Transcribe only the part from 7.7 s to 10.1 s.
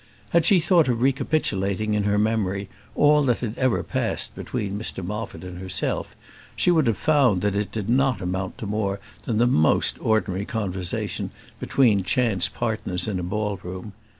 did not amount to more than the most